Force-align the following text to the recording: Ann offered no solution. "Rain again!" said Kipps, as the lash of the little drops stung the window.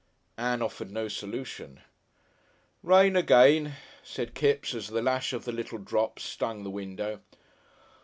Ann 0.39 0.63
offered 0.63 0.89
no 0.89 1.07
solution. 1.07 1.79
"Rain 2.81 3.15
again!" 3.15 3.75
said 4.01 4.33
Kipps, 4.33 4.73
as 4.73 4.87
the 4.87 4.99
lash 4.99 5.31
of 5.31 5.45
the 5.45 5.51
little 5.51 5.77
drops 5.77 6.23
stung 6.23 6.63
the 6.63 6.71
window. 6.71 7.21